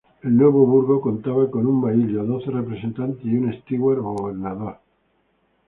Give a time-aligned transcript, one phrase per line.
[0.23, 4.79] El nuevo burgo contaba con un bailío, doce representantes y un "steward" o gobernador.